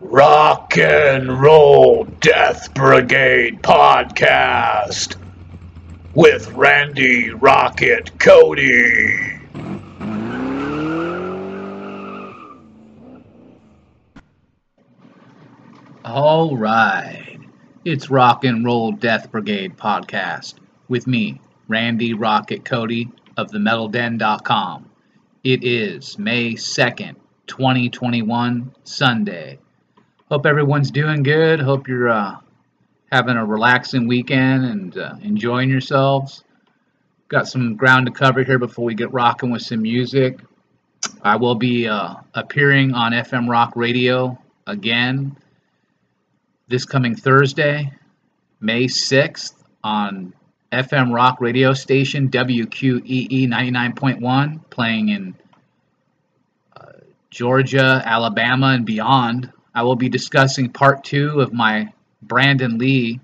[0.00, 5.16] Rock and Roll Death Brigade podcast
[6.14, 9.40] with Randy Rocket Cody.
[16.04, 17.38] All right.
[17.86, 20.56] It's Rock and Roll Death Brigade podcast
[20.88, 24.90] with me, Randy Rocket Cody of themetalden.com.
[25.42, 27.16] It is May 2nd,
[27.46, 29.58] 2021, Sunday.
[30.28, 31.60] Hope everyone's doing good.
[31.60, 32.36] Hope you're uh,
[33.12, 36.42] having a relaxing weekend and uh, enjoying yourselves.
[37.28, 40.40] Got some ground to cover here before we get rocking with some music.
[41.22, 45.36] I will be uh, appearing on FM Rock Radio again
[46.68, 47.92] this coming Thursday,
[48.60, 50.34] May 6th, on
[50.72, 55.36] FM rock radio station WQEE 99.1, playing in
[56.76, 56.86] uh,
[57.30, 59.52] Georgia, Alabama, and beyond.
[59.76, 61.92] I will be discussing part two of my
[62.22, 63.20] Brandon Lee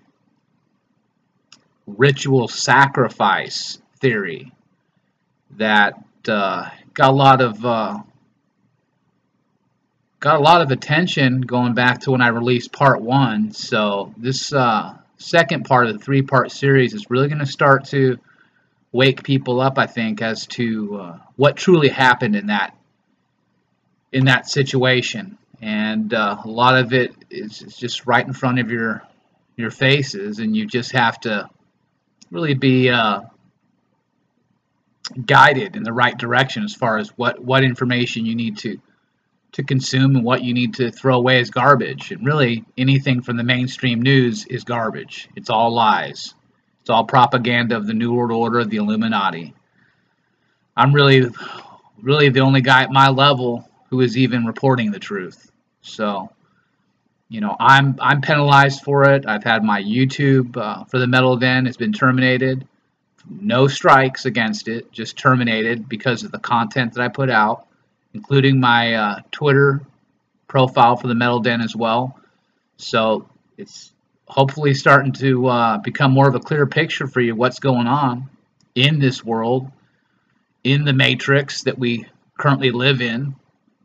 [1.87, 4.53] ritual sacrifice theory
[5.57, 5.95] that
[6.29, 7.99] uh, got a lot of uh,
[10.21, 13.53] got a lot of attention going back to when I released part one.
[13.53, 18.19] So this uh, second part of the three-part series is really going to start to
[18.93, 22.77] wake people up, I think, as to uh, what truly happened in that
[24.13, 25.39] in that situation.
[25.63, 29.03] And uh, a lot of it is, just right in front of your
[29.57, 31.49] your faces, and you just have to
[32.31, 33.21] really be uh,
[35.25, 38.81] guided in the right direction as far as what what information you need to
[39.53, 42.11] to consume and what you need to throw away as garbage.
[42.11, 45.29] And really, anything from the mainstream news is garbage.
[45.37, 46.35] It's all lies.
[46.81, 49.55] It's all propaganda of the New World Order, of the Illuminati.
[50.77, 51.31] I'm really,
[52.01, 55.52] really the only guy at my level who is even reporting the truth.
[55.83, 56.31] So,
[57.29, 59.27] you know, I'm I'm penalized for it.
[59.27, 62.67] I've had my YouTube uh, for the Metal Den has been terminated.
[63.29, 67.67] No strikes against it, just terminated because of the content that I put out
[68.15, 69.81] including my uh, Twitter
[70.49, 72.19] profile for the Metal Den as well.
[72.77, 73.93] So it's
[74.27, 78.29] hopefully starting to uh, become more of a clear picture for you what's going on
[78.75, 79.71] in this world,
[80.65, 82.07] in the matrix that we
[82.39, 83.35] currently live in.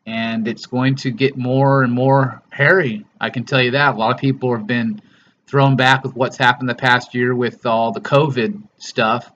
[0.07, 3.05] And it's going to get more and more hairy.
[3.21, 3.93] I can tell you that.
[3.93, 5.01] A lot of people have been
[5.45, 9.29] thrown back with what's happened the past year with all the COVID stuff.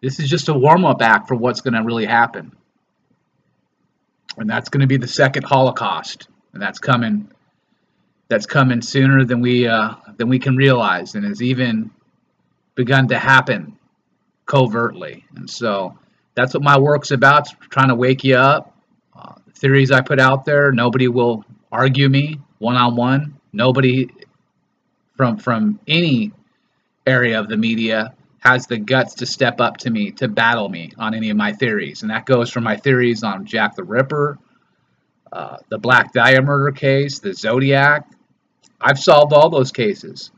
[0.00, 2.52] This is just a warm up act for what's going to really happen
[4.36, 7.30] and that's going to be the second Holocaust, and that's coming.
[8.28, 11.90] That's coming sooner than we uh, than we can realize, and has even
[12.74, 13.76] begun to happen
[14.46, 15.24] covertly.
[15.34, 15.98] And so
[16.34, 18.76] that's what my work's about: trying to wake you up.
[19.60, 23.36] The theories I put out there, nobody will argue me one on one.
[23.52, 24.08] Nobody
[25.18, 26.32] from from any
[27.06, 30.92] area of the media has the guts to step up to me to battle me
[30.96, 32.00] on any of my theories.
[32.00, 34.38] And that goes from my theories on Jack the Ripper,
[35.30, 38.10] uh, the Black Dahlia murder case, the Zodiac.
[38.80, 40.30] I've solved all those cases.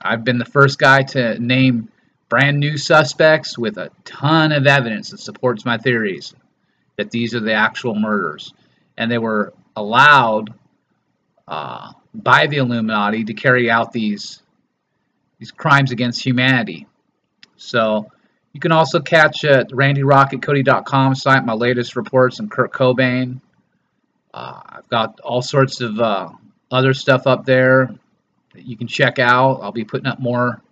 [0.00, 1.90] I've been the first guy to name
[2.30, 6.32] brand new suspects with a ton of evidence that supports my theories
[6.96, 8.54] that these are the actual murders.
[8.96, 10.52] And they were allowed
[11.48, 14.42] uh, by the Illuminati to carry out these
[15.38, 16.86] these crimes against humanity.
[17.56, 18.08] So
[18.52, 23.40] you can also catch at randyrocketcody.com site my latest reports on Kurt Cobain.
[24.32, 26.30] Uh, I've got all sorts of uh,
[26.70, 27.92] other stuff up there
[28.54, 29.60] that you can check out.
[29.62, 30.62] I'll be putting up more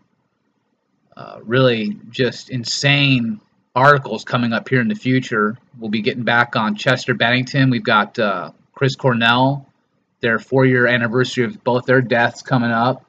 [1.16, 3.40] uh, really just insane
[3.74, 5.56] articles coming up here in the future.
[5.78, 7.70] We'll be getting back on Chester Bennington.
[7.70, 9.66] We've got uh, Chris Cornell,
[10.20, 13.04] their four year anniversary of both their deaths coming up.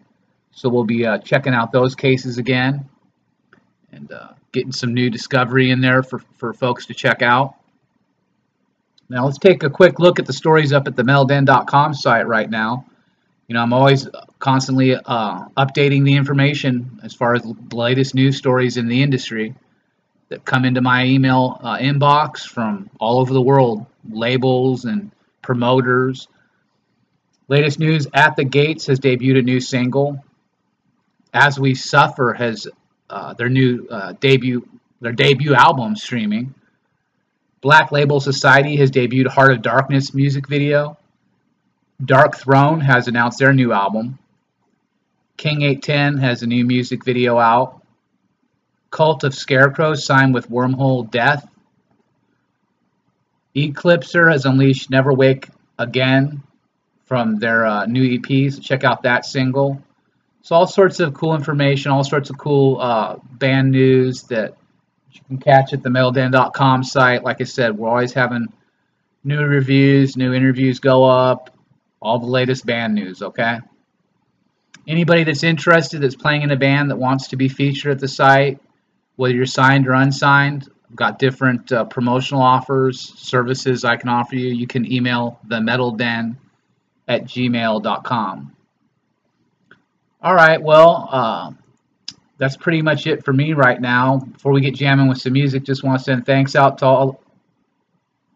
[0.52, 2.90] So we'll be uh, checking out those cases again
[3.92, 7.56] and uh, getting some new discovery in there for, for folks to check out.
[9.10, 12.50] Now let's take a quick look at the stories up at the metalden.com site right
[12.50, 12.86] now.
[13.48, 14.08] You know, I'm always
[14.40, 19.56] constantly uh, updating the information as far as the latest news stories in the industry
[20.32, 25.12] that come into my email uh, inbox from all over the world, labels and
[25.42, 26.30] promoters.
[27.50, 30.24] Latest news At the Gates has debuted a new single.
[31.34, 32.66] As We Suffer has
[33.10, 34.68] uh, their new uh, debut
[35.02, 36.54] their debut album streaming.
[37.60, 40.98] Black Label Society has debuted Heart of Darkness music video.
[42.02, 44.18] Darkthrone has announced their new album.
[45.36, 47.81] King 810 has a new music video out.
[48.92, 51.48] Cult of Scarecrow signed with Wormhole Death.
[53.56, 55.50] Eclipser has unleashed Never Wake
[55.80, 56.44] Again
[57.06, 58.52] from their uh, new EP.
[58.52, 59.82] So check out that single.
[60.44, 64.58] So all sorts of cool information, all sorts of cool uh, band news that
[65.12, 67.24] you can catch at the metalden.com site.
[67.24, 68.48] Like I said, we're always having
[69.24, 71.56] new reviews, new interviews go up,
[72.02, 73.60] all the latest band news, okay?
[74.88, 78.08] Anybody that's interested that's playing in a band that wants to be featured at the
[78.08, 78.60] site,
[79.22, 84.36] whether you're signed or unsigned, I've got different uh, promotional offers, services I can offer
[84.36, 84.48] you.
[84.48, 86.38] You can email the metalden
[87.08, 88.56] at gmail.com.
[90.24, 91.52] All right, well, uh,
[92.40, 94.18] that's pretty much it for me right now.
[94.18, 97.24] Before we get jamming with some music, just want to send thanks out to all,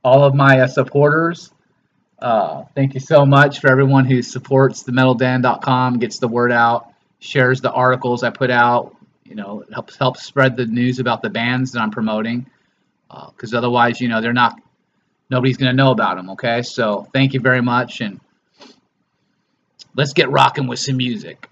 [0.03, 1.51] all of my uh, supporters.
[2.19, 6.93] Uh, thank you so much for everyone who supports the metalden.com, gets the word out,
[7.17, 8.94] shares the articles I put out.
[9.25, 12.45] You know, helps helps spread the news about the bands that I'm promoting.
[13.10, 14.62] Because uh, otherwise, you know, they're not.
[15.30, 16.30] Nobody's going to know about them.
[16.31, 18.22] Okay, so thank you very much, and
[19.95, 21.50] let's get rocking with some music.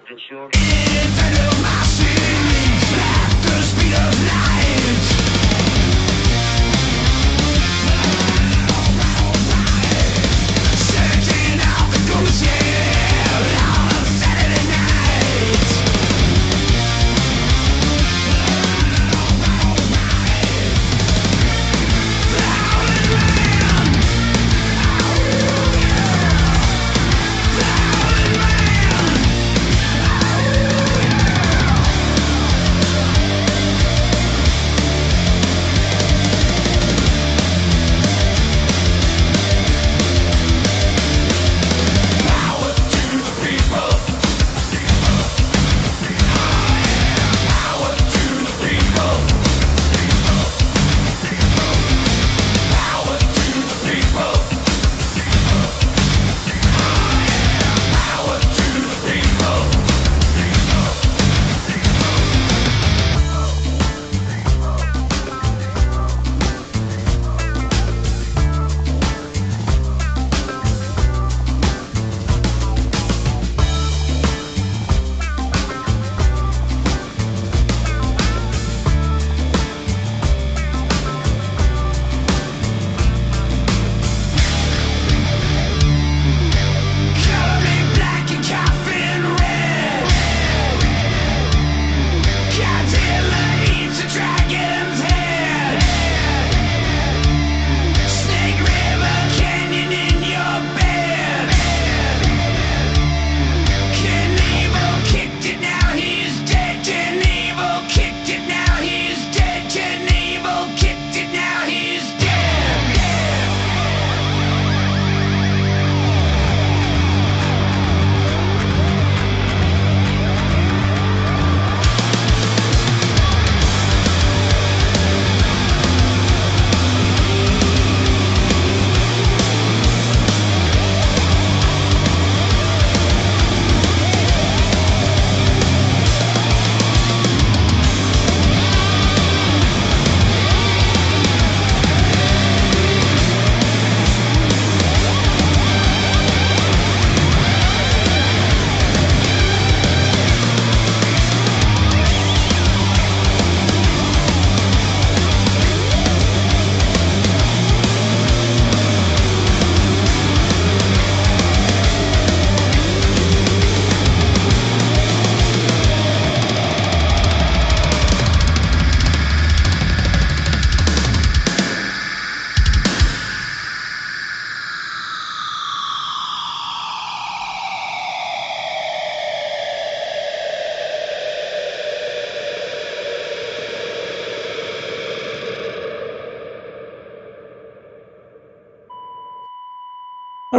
[0.00, 0.02] time
[1.36, 1.51] is.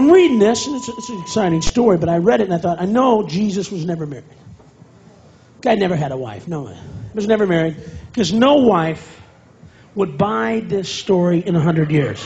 [0.04, 2.58] I'm reading this, and it's, it's an exciting story, but I read it and I
[2.58, 4.26] thought, I know Jesus was never married.
[5.62, 6.46] Guy never had a wife.
[6.46, 6.76] No, he
[7.14, 7.78] was never married.
[8.12, 9.22] Because no wife
[9.96, 12.22] would buy this story in a hundred years.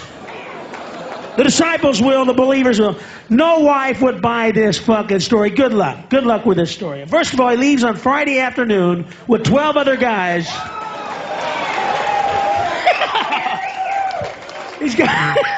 [1.36, 2.98] The disciples will, the believers will.
[3.30, 5.52] No wife would buy this fucking story.
[5.52, 6.10] Good luck.
[6.10, 7.06] Good luck with this story.
[7.06, 10.48] First of all, he leaves on Friday afternoon with 12 other guys.
[14.80, 15.38] He's gone,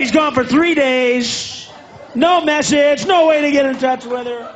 [0.00, 1.68] he's gone for three days.
[2.14, 4.48] No message, no way to get in touch with her.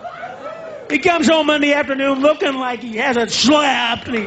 [0.90, 4.08] He comes home Monday afternoon looking like he hasn't slept.
[4.08, 4.26] He,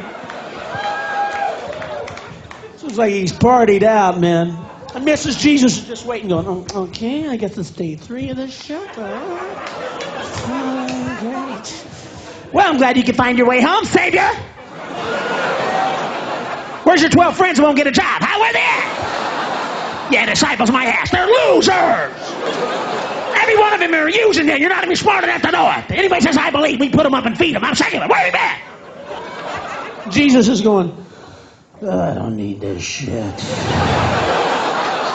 [2.78, 4.48] seems like he's partied out, man.
[4.94, 5.38] And Mrs.
[5.38, 8.82] Jesus is just waiting, going, oh, okay, I guess it's day three of this show.
[8.96, 9.56] Oh,
[11.20, 12.52] great.
[12.52, 14.28] Well, I'm glad you could find your way home, Savior.
[16.84, 18.22] Where's your 12 friends who won't get a job?
[18.22, 19.27] How are they?
[20.10, 21.10] Yeah, disciples my ass.
[21.10, 22.34] They're losers.
[23.36, 24.60] Every one of them are using it.
[24.60, 25.90] You're not even smart enough to know it.
[25.90, 27.64] Anybody says I believe, we put them up and feed them.
[27.64, 28.06] I'm secular.
[28.08, 28.78] Where are you at?
[30.10, 30.94] Jesus is going,
[31.82, 33.34] I don't need this shit.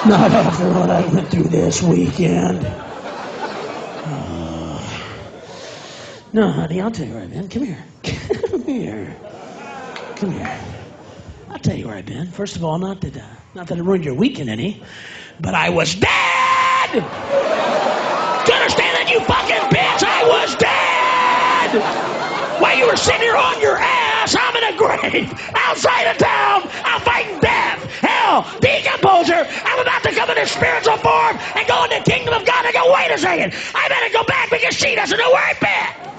[0.06, 2.66] Not after what I went through this weekend.
[2.66, 3.00] Uh,
[6.34, 7.50] no, honey, I'll tell you I've been.
[7.50, 7.84] Come here.
[8.50, 9.16] Come here.
[10.16, 10.60] Come here.
[11.50, 12.28] I'll tell you where I've been.
[12.28, 13.22] First of all, not that, uh,
[13.56, 14.84] not that it ruined your weekend any,
[15.40, 16.92] but I was dead!
[16.92, 20.04] Do you understand that, you fucking bitch?
[20.06, 21.86] I was dead!
[22.58, 26.70] While you were sitting here on your ass, I'm in a grave outside of town.
[26.86, 29.46] I'm fighting death, hell, decomposure.
[29.66, 32.66] I'm about to come in a spiritual form and go into the kingdom of God.
[32.66, 33.54] I go, wait a second.
[33.76, 36.13] I better go back because she doesn't know where I've been.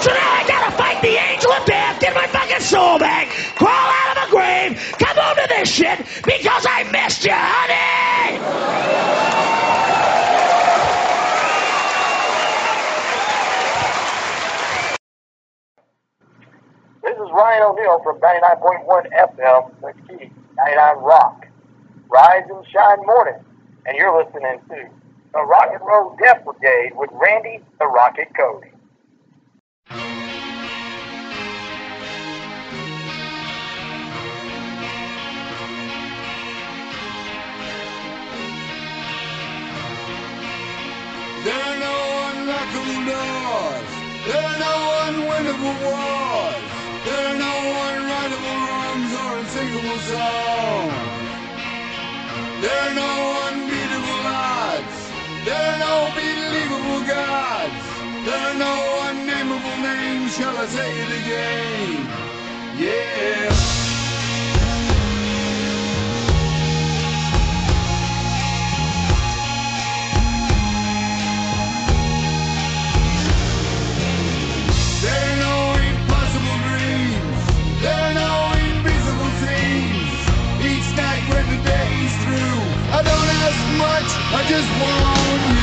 [0.00, 3.68] So now I gotta fight the angel of death, get my fucking soul back, crawl
[3.70, 8.40] out of the grave, come home to this shit because I missed you, honey!
[17.02, 21.46] This is Ryan O'Neill from 99.1 FM, key, 99 Rock.
[22.08, 23.42] Rise and shine morning.
[23.86, 24.88] And you're listening to
[25.32, 28.70] the Rock and Roll Death Brigade with Randy the Rocket Cody.
[81.50, 82.60] The day is through,
[82.92, 84.10] I don't ask much.
[84.38, 85.59] I just want you.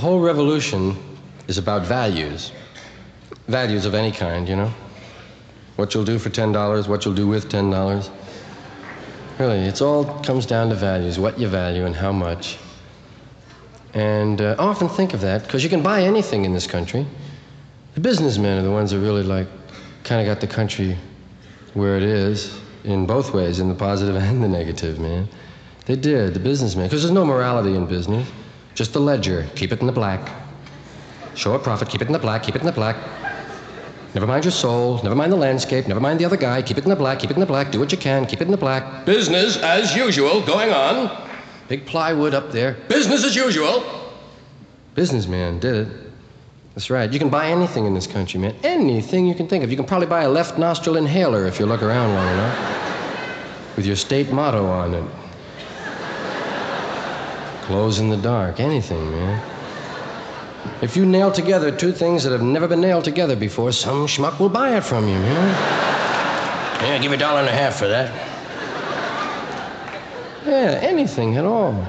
[0.00, 0.96] Whole revolution
[1.46, 2.52] is about values.
[3.48, 4.72] Values of any kind, you know?
[5.76, 8.10] What you'll do for $10, what you'll do with $10.
[9.38, 12.58] Really, it's all comes down to values, what you value and how much.
[13.92, 17.06] And uh, I often think of that because you can buy anything in this country.
[17.94, 19.48] The businessmen are the ones that really like
[20.04, 20.96] kind of got the country
[21.74, 25.28] where it is in both ways, in the positive and the negative, man.
[25.84, 28.28] They did, the businessmen, because there's no morality in business,
[28.74, 29.46] just the ledger.
[29.54, 30.28] Keep it in the black.
[31.34, 32.96] Show a profit, keep it in the black, keep it in the black.
[34.14, 36.62] Never mind your soul, never mind the landscape, never mind the other guy.
[36.62, 38.40] Keep it in the black, keep it in the black, do what you can, keep
[38.40, 39.06] it in the black.
[39.06, 41.28] Business as usual going on.
[41.68, 42.74] Big plywood up there.
[42.88, 43.84] Business as usual.
[44.96, 45.88] Businessman did it.
[46.74, 47.12] That's right.
[47.12, 48.56] You can buy anything in this country, man.
[48.64, 49.70] Anything you can think of.
[49.70, 53.76] You can probably buy a left nostril inhaler if you look around long enough.
[53.76, 55.04] With your state motto on it.
[57.70, 58.58] Clothes in the dark.
[58.58, 59.40] Anything, man.
[60.82, 64.40] If you nail together two things that have never been nailed together before, some schmuck
[64.40, 65.48] will buy it from you, man.
[66.82, 68.10] Yeah, give a dollar and a half for that.
[70.44, 71.86] Yeah, anything at all.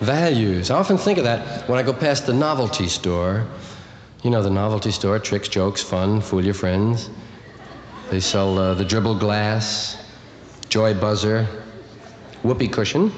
[0.00, 0.70] Values.
[0.70, 3.46] I often think of that when I go past the novelty store.
[4.22, 7.10] You know, the novelty store, tricks, jokes, fun, fool your friends.
[8.10, 10.02] They sell uh, the dribble glass,
[10.70, 11.46] joy buzzer,
[12.42, 13.12] whoopee cushion,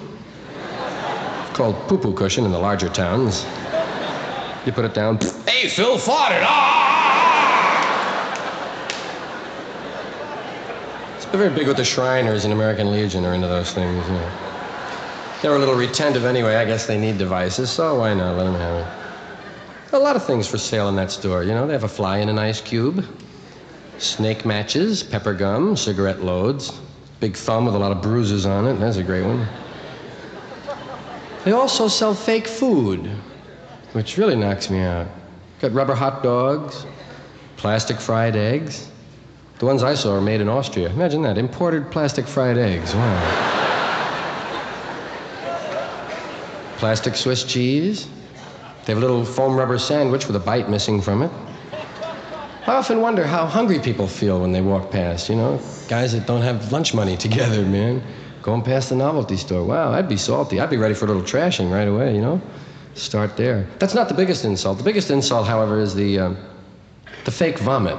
[1.56, 3.46] called poo poo cushion in the larger towns.
[4.66, 5.18] You put it down.
[5.48, 6.42] Hey, Phil farted.
[6.42, 6.82] Ah!
[11.16, 14.06] It's very big with the Shriners and American Legion are into those things.
[14.06, 14.30] You know.
[15.40, 16.56] They're a little retentive anyway.
[16.56, 19.94] I guess they need devices, so why not let them have it?
[19.94, 21.42] A lot of things for sale in that store.
[21.42, 23.06] You know, they have a fly in an ice cube,
[23.98, 26.72] snake matches, pepper gum, cigarette loads,
[27.20, 28.74] big thumb with a lot of bruises on it.
[28.74, 29.46] That's a great one.
[31.46, 33.08] They also sell fake food,
[33.92, 35.06] which really knocks me out.
[35.60, 36.84] Got rubber hot dogs,
[37.56, 38.90] plastic fried eggs.
[39.60, 40.90] The ones I saw are made in Austria.
[40.90, 42.96] Imagine that, imported plastic fried eggs.
[42.96, 43.52] Wow.
[46.78, 48.08] plastic Swiss cheese.
[48.84, 51.30] They have a little foam rubber sandwich with a bite missing from it.
[52.66, 55.60] I often wonder how hungry people feel when they walk past, you know?
[55.86, 58.02] Guys that don't have lunch money together, man.
[58.46, 59.64] Going past the novelty store.
[59.64, 60.60] Wow, I'd be salty.
[60.60, 62.40] I'd be ready for a little trashing right away, you know?
[62.94, 63.66] Start there.
[63.80, 64.78] That's not the biggest insult.
[64.78, 66.34] The biggest insult, however, is the, uh,
[67.24, 67.98] the fake vomit.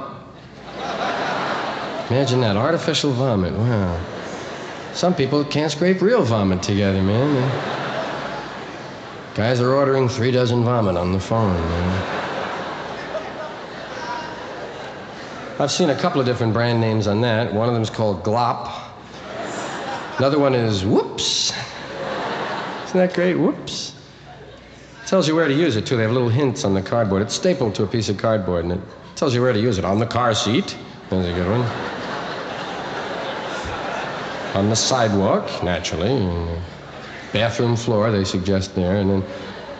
[2.08, 3.52] Imagine that artificial vomit.
[3.52, 4.02] Wow.
[4.94, 7.36] Some people can't scrape real vomit together, man.
[9.34, 12.24] Guys are ordering three dozen vomit on the phone, man.
[15.60, 17.52] I've seen a couple of different brand names on that.
[17.52, 18.87] One of them is called Glop.
[20.18, 21.52] Another one is Whoops.
[22.86, 23.34] Isn't that great?
[23.34, 23.94] Whoops.
[25.06, 25.96] Tells you where to use it, too.
[25.96, 27.22] They have little hints on the cardboard.
[27.22, 28.80] It's stapled to a piece of cardboard, and it
[29.14, 29.84] tells you where to use it.
[29.84, 30.76] On the car seat.
[31.08, 31.62] There's a good one.
[34.56, 36.18] On the sidewalk, naturally
[37.32, 38.96] bathroom floor, they suggest there.
[38.96, 39.24] And then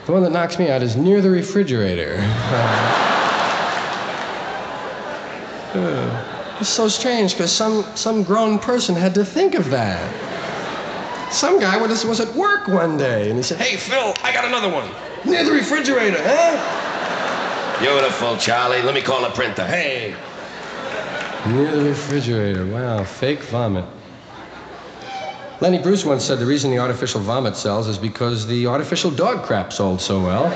[0.07, 2.17] the one that knocks me out is near the refrigerator.
[5.75, 10.28] uh, it's so strange because some, some grown person had to think of that.
[11.31, 14.45] Some guy was, was at work one day and he said, Hey, Phil, I got
[14.45, 14.91] another one.
[15.25, 17.79] Near the refrigerator, huh?
[17.81, 18.83] Beautiful, Charlie.
[18.83, 19.67] Let me call a printer.
[19.67, 20.15] Hey.
[21.47, 22.67] Near the refrigerator.
[22.67, 23.85] Wow, fake vomit.
[25.61, 29.45] Lenny Bruce once said the reason the artificial vomit sells is because the artificial dog
[29.45, 30.47] crap sold so well.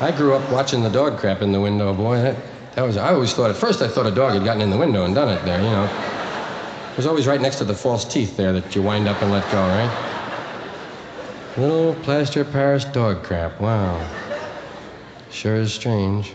[0.00, 2.16] I grew up watching the dog crap in the window, boy.
[2.16, 2.36] That,
[2.74, 4.78] that was, I always thought, at first I thought a dog had gotten in the
[4.78, 6.11] window and done it there, you know.
[6.92, 9.32] It was always right next to the false teeth there that you wind up and
[9.32, 10.12] let go, right?
[11.56, 14.06] Little plaster Paris dog crap, wow.
[15.30, 16.34] Sure is strange.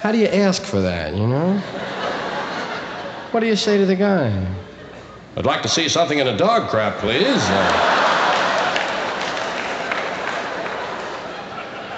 [0.00, 1.58] How do you ask for that, you know?
[3.30, 4.46] What do you say to the guy?
[5.36, 7.24] I'd like to see something in a dog crap, please.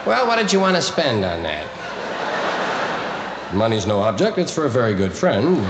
[0.07, 1.65] well, what did you want to spend on that?
[3.55, 4.37] Money's no object.
[4.37, 5.67] It's for a very good friend.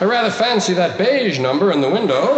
[0.00, 2.34] I rather fancy that beige number in the window.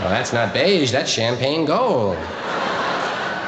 [0.00, 2.16] Well, that's not beige, that's champagne gold.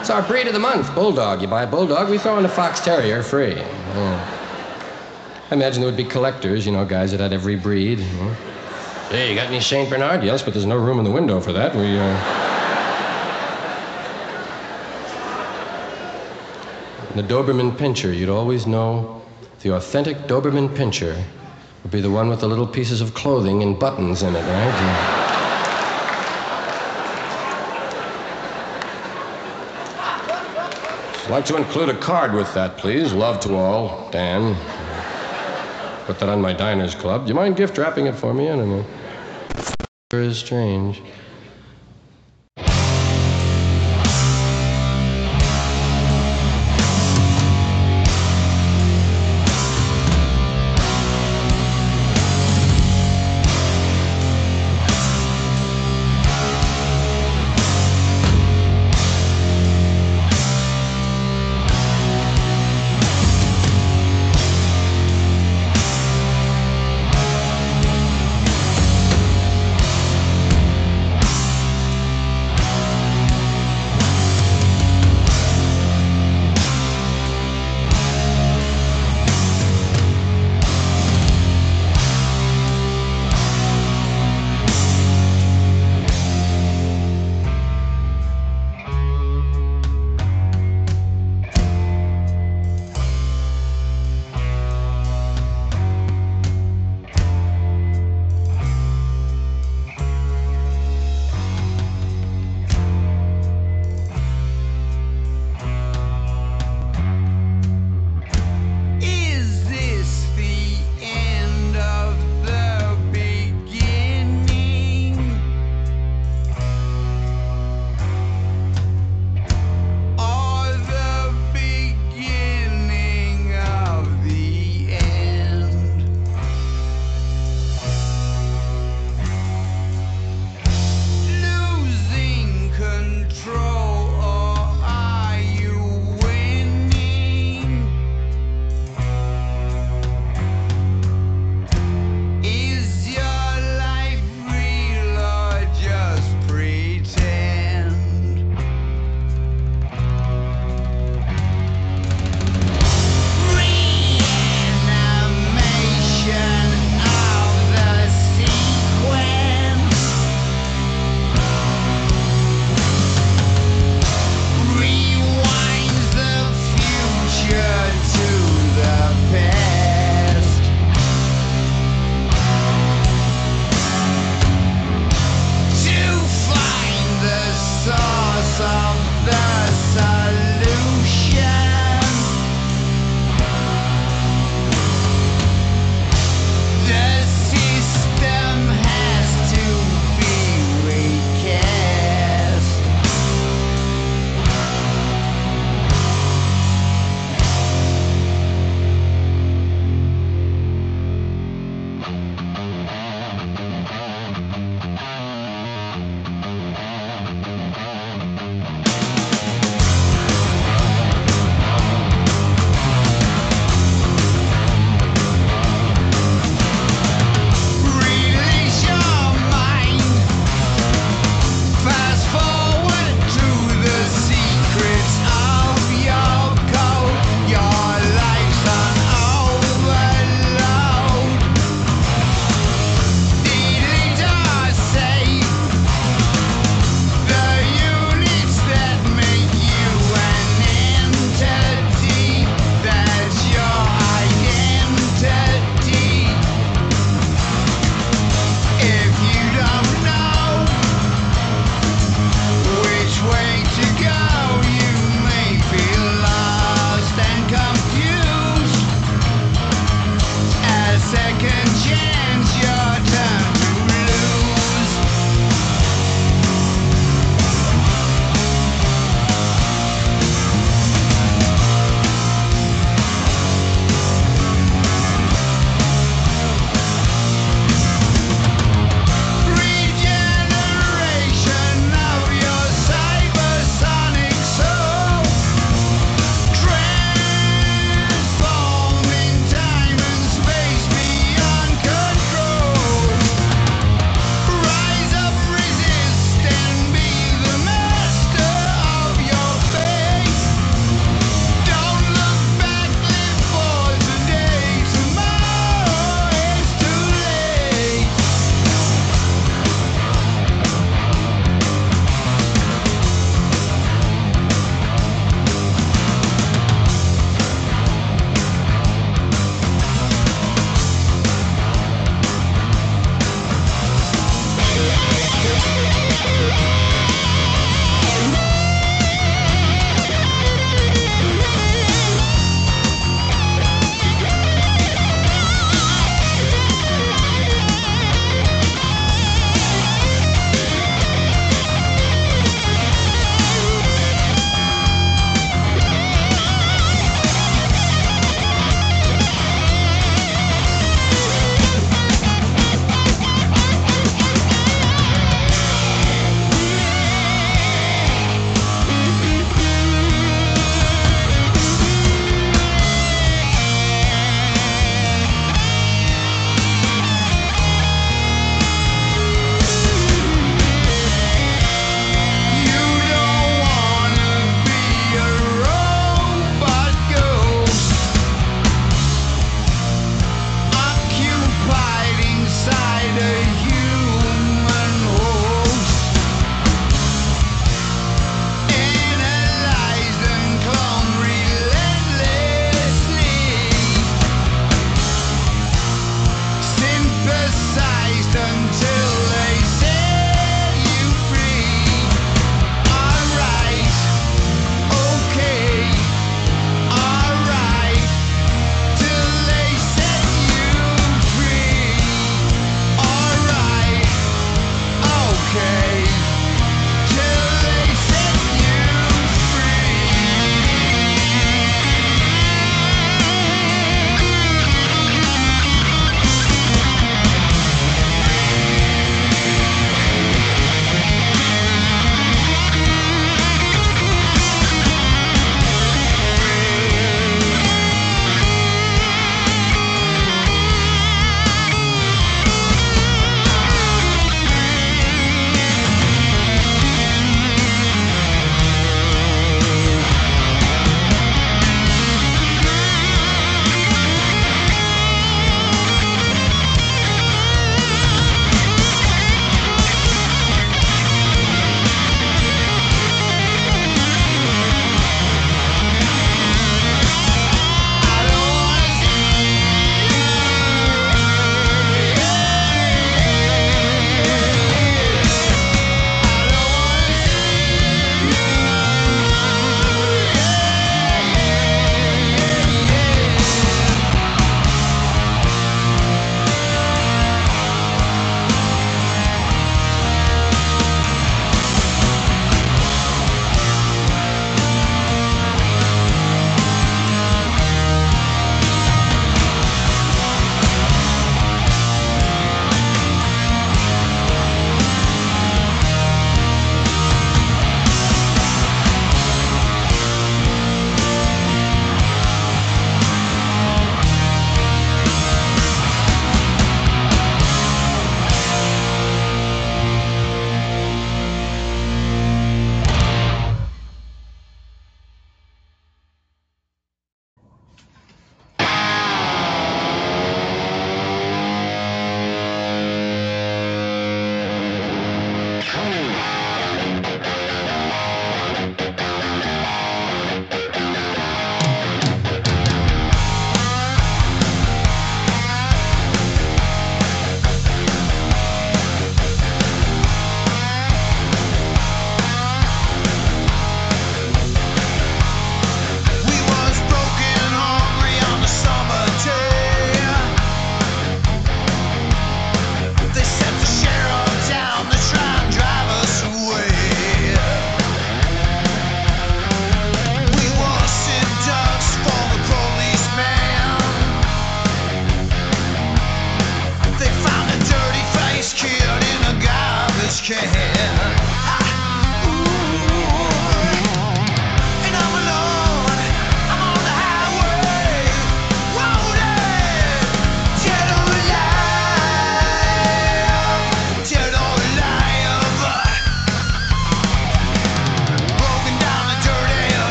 [0.00, 1.42] It's our breed of the month, Bulldog.
[1.42, 3.56] You buy a Bulldog, we throw in a Fox Terrier free.
[3.56, 4.36] Yeah.
[5.50, 7.98] I imagine there would be collectors, you know, guys that had every breed.
[7.98, 8.34] You know.
[9.10, 9.90] Hey, you got any St.
[9.90, 10.24] Bernard?
[10.24, 11.74] Yes, but there's no room in the window for that.
[11.74, 12.46] We, uh...
[17.16, 19.20] The Doberman Pinscher, you'd always know
[19.60, 21.22] the authentic Doberman Pinscher
[21.82, 24.46] would be the one with the little pieces of clothing and buttons in it, right?
[24.46, 25.20] Yeah.
[31.30, 33.12] I'd like to include a card with that, please.
[33.12, 34.56] Love to all, Dan.
[36.06, 37.22] Put that on my Diners Club.
[37.22, 38.48] Do you mind gift wrapping it for me?
[38.48, 38.84] I don't know.
[40.10, 41.00] Sure is strange.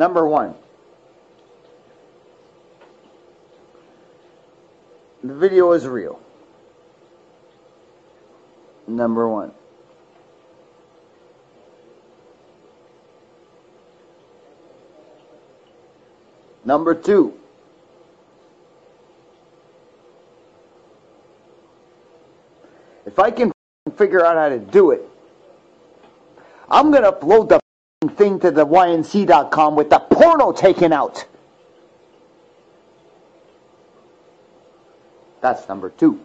[0.00, 0.54] Number one.
[5.22, 6.18] The video is real.
[8.86, 9.52] Number one.
[16.64, 17.34] Number two.
[23.04, 23.52] If I can
[23.98, 25.02] figure out how to do it,
[26.70, 27.59] I'm going to upload the
[28.08, 31.26] thing to the YNC.com with the porno taken out.
[35.42, 36.18] That's number two.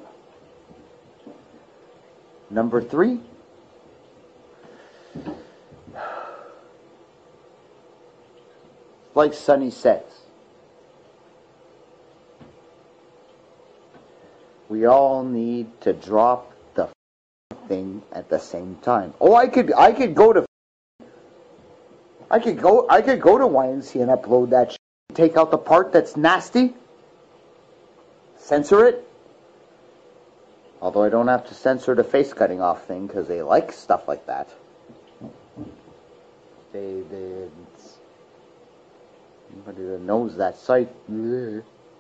[2.50, 3.20] Number three.
[9.14, 10.04] Like Sonny says,
[14.70, 16.88] we all need to drop the
[17.68, 19.14] thing at the same time.
[19.20, 20.46] Oh, I could, I could go to,
[22.36, 24.74] I could go, I could go to YNC and upload that.
[24.74, 24.80] Shit.
[25.14, 26.74] Take out the part that's nasty.
[28.38, 29.08] Censor it.
[30.82, 34.10] Although I don't have to censor the face cutting off thing because they like stuff
[34.10, 34.50] like that.
[36.74, 37.48] They, they,
[39.54, 40.90] anybody that knows that site,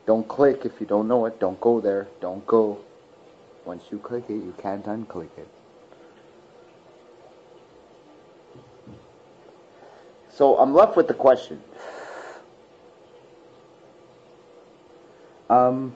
[0.05, 1.39] don't click if you don't know it.
[1.39, 2.09] Don't go there.
[2.19, 2.79] Don't go.
[3.63, 5.47] Once you click it, you can't unclick it.
[10.35, 11.61] So I'm left with the question.
[15.49, 15.95] Um,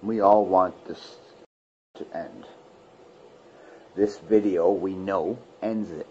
[0.00, 1.16] we all want this
[1.96, 2.44] to end.
[3.96, 6.06] This video, we know, ends it.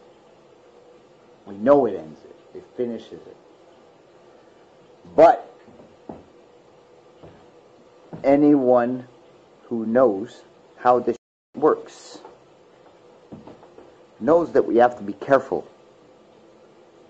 [1.46, 2.58] We know it ends it.
[2.58, 3.38] It finishes it.
[5.16, 5.50] But
[8.26, 9.08] anyone
[9.68, 10.42] who knows
[10.76, 11.16] how this
[11.56, 12.20] works
[14.20, 15.66] knows that we have to be careful.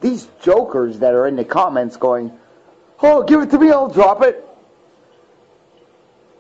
[0.04, 2.38] These jokers that are in the comments going,
[3.02, 4.46] "Oh, give it to me, I'll drop it."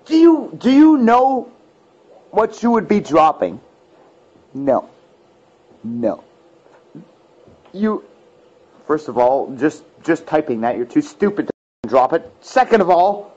[0.05, 1.47] Do you do you know
[2.32, 3.61] what you would be dropping?
[4.53, 4.89] No.
[5.82, 6.26] No.
[7.72, 8.03] You
[8.86, 12.30] first of all, just just typing that, you're too stupid to drop it.
[12.41, 13.32] Second of all,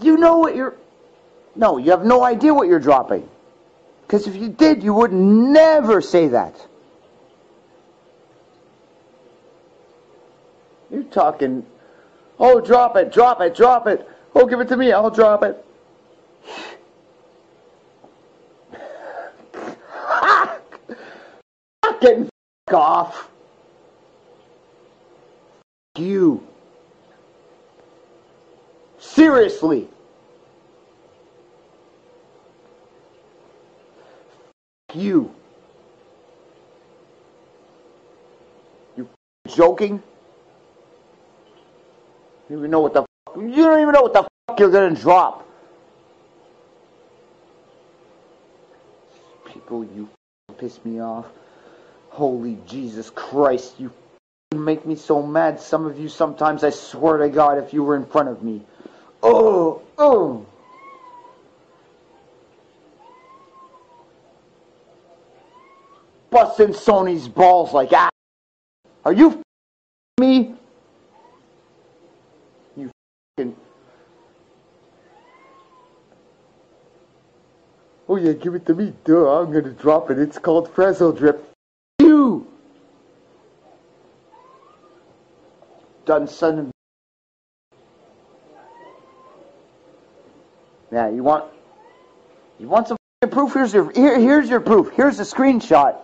[0.00, 0.76] you know what you're
[1.54, 3.28] No, you have no idea what you're dropping.
[4.06, 6.54] Because if you did, you would never say that.
[10.90, 11.66] You're talking,
[12.38, 14.08] oh, drop it, drop it, drop it.
[14.34, 15.64] Oh, give it to me, I'll drop it.
[22.00, 22.28] Getting
[22.72, 23.30] off.
[25.96, 26.46] You.
[28.98, 29.88] Seriously.
[34.94, 35.34] You.
[38.96, 39.08] You
[39.48, 40.02] joking?
[42.48, 43.04] You don't even know what the
[43.36, 45.46] you don't even know what the fuck you're gonna drop.
[49.46, 50.08] People, you
[50.56, 51.26] piss me off.
[52.10, 53.92] Holy Jesus Christ, you
[54.54, 55.60] make me so mad.
[55.60, 58.62] Some of you sometimes, I swear to God, if you were in front of me.
[59.22, 60.46] Oh, oh.
[66.30, 68.08] Busting Sonny's balls like ah.
[69.04, 69.42] Are you
[70.20, 70.55] me?
[78.08, 79.40] Oh yeah, give it to me, duh.
[79.40, 80.18] I'm gonna drop it.
[80.18, 81.52] It's called Frazzle Drip.
[81.98, 82.46] You.
[86.04, 86.70] Done sending.
[90.92, 91.52] Yeah, you want.
[92.60, 92.96] You want some
[93.30, 93.54] proof?
[93.54, 94.18] Here's your here.
[94.20, 94.90] Here's your proof.
[94.94, 95.96] Here's a screenshot.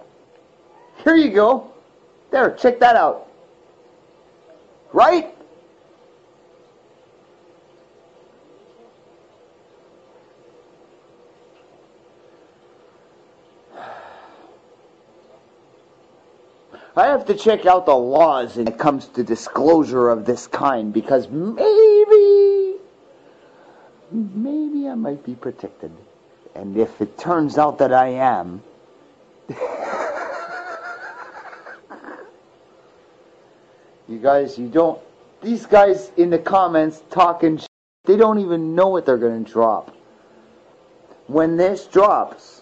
[1.05, 1.73] Here you go.
[2.33, 3.29] There, check that out.
[4.93, 5.32] Right?
[16.95, 20.93] I have to check out the laws when it comes to disclosure of this kind
[20.93, 22.75] because maybe,
[24.11, 25.91] maybe I might be protected.
[26.55, 28.63] And if it turns out that I am,
[34.07, 35.01] you guys, you don't,
[35.41, 37.59] these guys in the comments talking,
[38.05, 39.97] they don't even know what they're going to drop.
[41.27, 42.61] When this drops,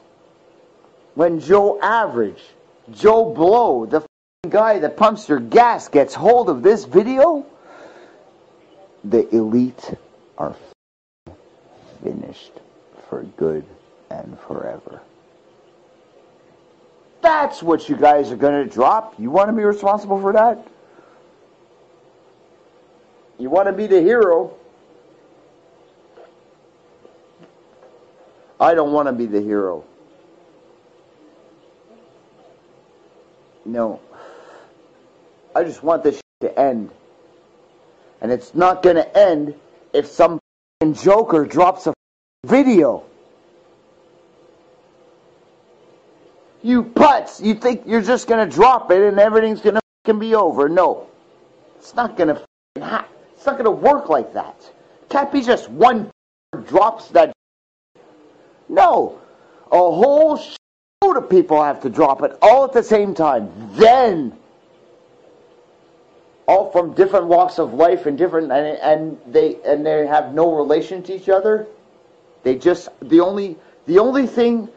[1.16, 2.44] when Joe Average,
[2.92, 4.06] Joe Blow, the
[4.48, 7.44] guy that pumps your gas gets hold of this video,
[9.04, 9.94] the elite
[10.38, 10.56] are
[12.02, 12.52] finished
[13.08, 13.64] for good
[14.10, 15.02] and forever.
[17.20, 19.14] That's what you guys are going to drop.
[19.18, 20.66] You want to be responsible for that?
[23.38, 24.54] You want to be the hero.
[28.58, 29.84] I don't want to be the hero.
[33.66, 34.00] No.
[35.54, 36.90] I just want this to end.
[38.20, 39.54] And it's not going to end
[39.92, 40.38] if some
[40.80, 41.94] fucking joker drops a
[42.46, 43.04] video.
[46.62, 50.34] You putz, you think you're just going to drop it and everything's going to be
[50.34, 50.68] over.
[50.68, 51.08] No.
[51.78, 52.46] It's not going to
[52.76, 54.70] it's not going to work like that.
[55.08, 56.10] Can't be just one
[56.66, 57.32] drops that.
[58.68, 59.18] No.
[59.72, 60.38] A whole
[61.02, 63.50] load of people have to drop it all at the same time.
[63.72, 64.36] Then
[66.50, 70.52] all from different walks of life and different and, and they and they have no
[70.52, 71.68] relation to each other.
[72.42, 74.68] They just the only the only thing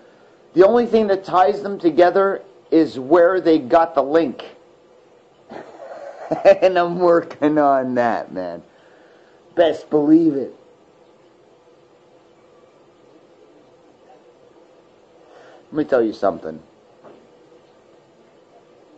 [0.54, 4.46] the only thing that ties them together is where they got the link.
[6.62, 8.62] and I'm working on that, man.
[9.56, 10.56] Best believe it.
[15.72, 16.62] Let me tell you something.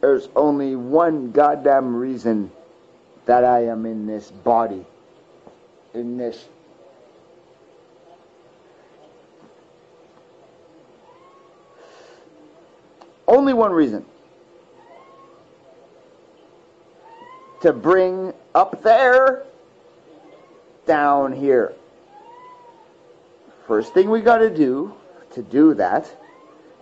[0.02, 2.52] There's only one goddamn reason
[3.26, 4.86] that I am in this body.
[5.94, 6.46] In this.
[13.28, 14.06] Only one reason.
[17.66, 19.44] to bring up there
[20.86, 21.74] down here.
[23.66, 24.94] First thing we got to do
[25.34, 26.08] to do that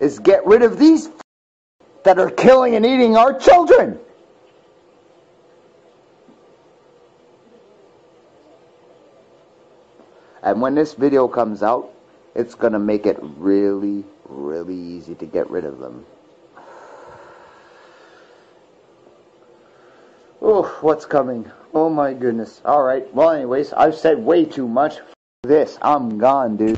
[0.01, 1.09] is get rid of these
[2.03, 3.97] that are killing and eating our children.
[10.43, 11.89] And when this video comes out,
[12.35, 16.05] it's going to make it really, really easy to get rid of them.
[20.41, 21.49] Oh, what's coming?
[21.73, 22.61] Oh my goodness.
[22.65, 24.97] Alright, well anyways, I've said way too much.
[24.97, 25.13] F
[25.43, 26.77] this, I'm gone, dude.